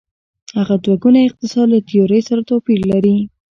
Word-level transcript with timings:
هغه 0.57 0.75
دوه 0.83 0.95
ګونی 1.03 1.21
اقتصاد 1.25 1.67
له 1.71 1.79
تیورۍ 1.87 2.21
سره 2.27 2.41
توپیر 2.49 2.79
لري. 2.91 3.15